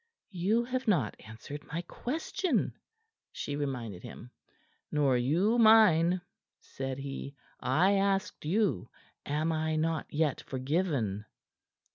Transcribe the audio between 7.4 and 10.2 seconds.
"I asked you am I not